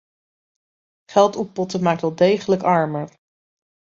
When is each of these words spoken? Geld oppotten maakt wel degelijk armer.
Geld 1.11 1.35
oppotten 1.35 1.81
maakt 1.83 2.01
wel 2.01 2.15
degelijk 2.15 2.61
armer. 2.63 3.09